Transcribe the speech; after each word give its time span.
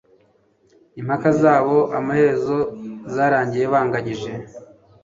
Impaka 0.99 1.29
zabo 1.41 1.77
amaherezo 1.99 2.57
zarangiye 3.13 3.65
banganyije. 3.73 4.31